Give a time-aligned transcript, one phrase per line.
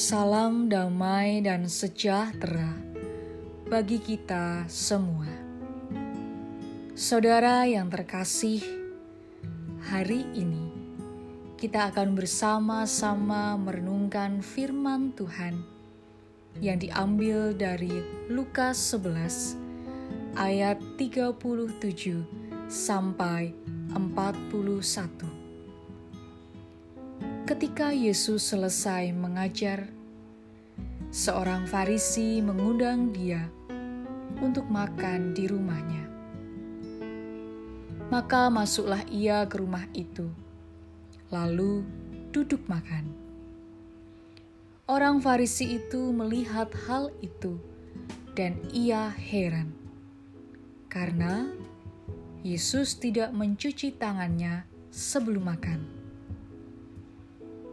[0.00, 2.72] Salam damai dan sejahtera
[3.68, 5.28] bagi kita semua.
[6.96, 8.64] Saudara yang terkasih,
[9.92, 10.72] hari ini
[11.60, 15.60] kita akan bersama-sama merenungkan firman Tuhan
[16.64, 18.00] yang diambil dari
[18.32, 22.24] Lukas 11 ayat 37
[22.72, 23.52] sampai
[23.92, 25.40] 41.
[27.50, 29.99] Ketika Yesus selesai mengajar,
[31.10, 33.42] seorang Farisi mengundang Dia
[34.38, 36.06] untuk makan di rumahnya.
[38.14, 40.30] Maka masuklah ia ke rumah itu,
[41.34, 41.82] lalu
[42.30, 43.10] duduk makan.
[44.86, 47.58] Orang Farisi itu melihat hal itu,
[48.38, 49.70] dan ia heran
[50.90, 51.46] karena
[52.42, 55.80] Yesus tidak mencuci tangannya sebelum makan.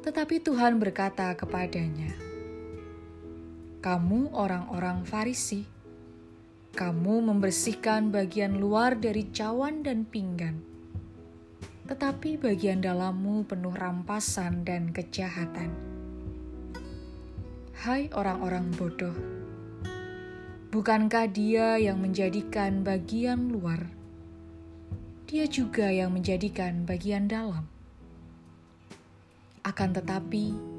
[0.00, 2.31] Tetapi Tuhan berkata kepadanya,
[3.82, 5.66] "Kamu orang-orang Farisi,
[6.70, 10.62] kamu membersihkan bagian luar dari cawan dan pinggan,
[11.90, 15.74] tetapi bagian dalammu penuh rampasan dan kejahatan."
[17.82, 19.18] Hai orang-orang bodoh,
[20.70, 23.90] bukankah Dia yang menjadikan bagian luar?
[25.26, 27.66] Dia juga yang menjadikan bagian dalam.
[29.66, 30.71] Akan tetapi,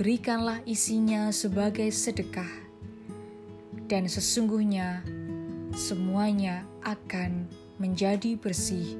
[0.00, 2.48] berikanlah isinya sebagai sedekah,
[3.84, 5.04] dan sesungguhnya
[5.76, 7.44] semuanya akan
[7.76, 8.96] menjadi bersih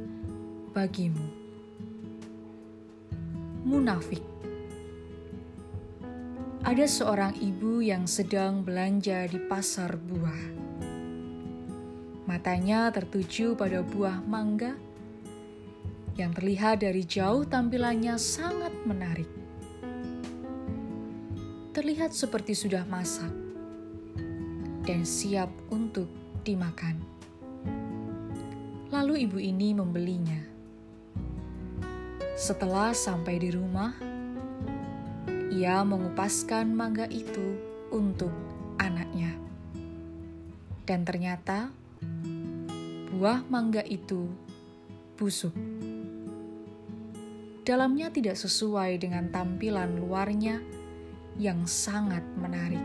[0.77, 1.25] bagimu.
[3.65, 4.21] Munafik
[6.69, 10.45] ada seorang ibu yang sedang belanja di pasar buah.
[12.29, 14.77] Matanya tertuju pada buah mangga
[16.21, 19.40] yang terlihat dari jauh tampilannya sangat menarik.
[21.81, 23.33] Terlihat seperti sudah masak
[24.85, 26.13] dan siap untuk
[26.45, 27.01] dimakan.
[28.93, 30.45] Lalu ibu ini membelinya.
[32.37, 33.97] Setelah sampai di rumah,
[35.49, 37.57] ia mengupaskan mangga itu
[37.89, 38.37] untuk
[38.77, 39.33] anaknya.
[40.85, 41.73] Dan ternyata
[43.09, 44.29] buah mangga itu
[45.17, 45.57] busuk
[47.65, 50.59] dalamnya tidak sesuai dengan tampilan luarnya
[51.41, 52.85] yang sangat menarik.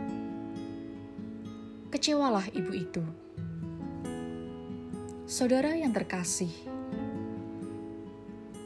[1.92, 3.04] Kecewalah ibu itu.
[5.28, 6.52] Saudara yang terkasih,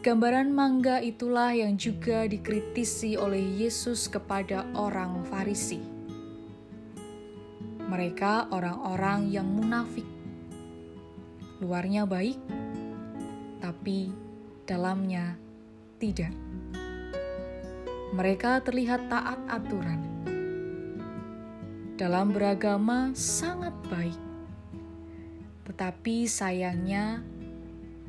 [0.05, 5.81] gambaran mangga itulah yang juga dikritisi oleh Yesus kepada orang Farisi.
[7.89, 10.05] Mereka orang-orang yang munafik.
[11.65, 12.37] Luarnya baik,
[13.57, 14.13] tapi
[14.69, 15.33] dalamnya
[15.97, 16.48] tidak.
[18.09, 20.01] Mereka terlihat taat aturan.
[21.93, 24.17] Dalam beragama sangat baik.
[25.69, 27.21] Tetapi sayangnya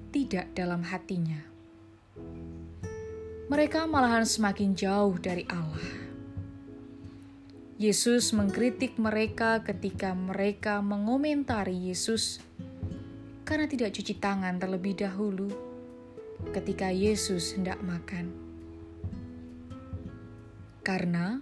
[0.09, 1.45] tidak dalam hatinya.
[3.53, 5.85] Mereka malahan semakin jauh dari Allah.
[7.81, 12.41] Yesus mengkritik mereka ketika mereka mengomentari Yesus
[13.45, 15.49] karena tidak cuci tangan terlebih dahulu
[16.53, 18.50] ketika Yesus hendak makan.
[20.91, 21.39] Karena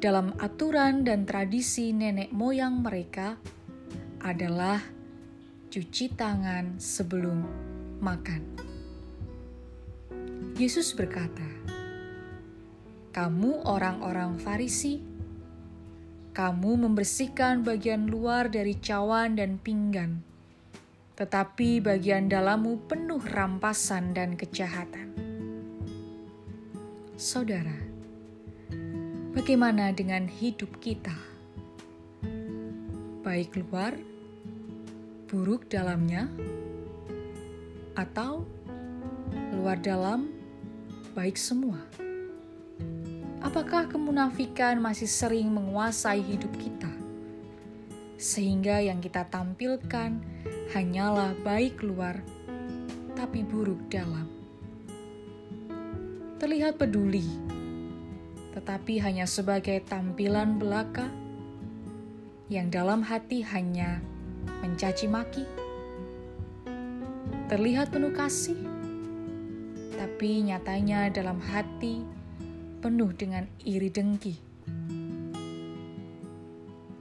[0.00, 3.36] dalam aturan dan tradisi nenek moyang mereka
[4.24, 4.80] adalah
[5.68, 7.44] cuci tangan sebelum
[8.00, 8.40] makan.
[10.56, 11.44] Yesus berkata,
[13.12, 15.04] "Kamu orang-orang Farisi,
[16.32, 20.24] kamu membersihkan bagian luar dari cawan dan pinggan."
[21.16, 25.05] tetapi bagian dalammu penuh rampasan dan kejahatan.
[27.16, 27.72] Saudara,
[29.32, 31.16] bagaimana dengan hidup kita?
[33.24, 33.96] Baik luar,
[35.24, 36.28] buruk dalamnya,
[37.96, 38.44] atau
[39.56, 40.28] luar dalam,
[41.16, 41.80] baik semua?
[43.40, 46.92] Apakah kemunafikan masih sering menguasai hidup kita?
[48.20, 50.20] Sehingga yang kita tampilkan
[50.76, 52.20] hanyalah baik luar,
[53.16, 54.35] tapi buruk dalam.
[56.36, 57.24] Terlihat peduli,
[58.52, 61.08] tetapi hanya sebagai tampilan belaka
[62.52, 64.04] yang dalam hati hanya
[64.60, 65.48] mencaci maki.
[67.48, 68.58] Terlihat penuh kasih,
[69.96, 72.04] tapi nyatanya dalam hati
[72.84, 74.36] penuh dengan iri dengki.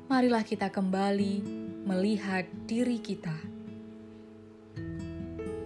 [0.07, 1.43] Marilah kita kembali
[1.83, 3.35] melihat diri kita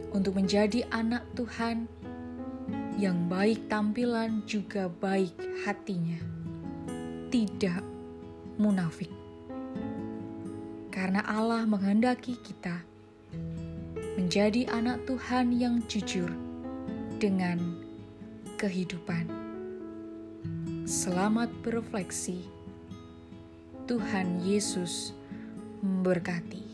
[0.09, 1.85] untuk menjadi anak Tuhan
[2.99, 5.31] yang baik tampilan juga baik
[5.63, 6.19] hatinya,
[7.31, 7.79] tidak
[8.59, 9.07] munafik.
[10.91, 12.83] Karena Allah menghendaki kita
[14.19, 16.27] menjadi anak Tuhan yang jujur
[17.23, 17.79] dengan
[18.59, 19.31] kehidupan.
[20.83, 22.43] Selamat berefleksi.
[23.87, 25.15] Tuhan Yesus
[25.79, 26.68] memberkati.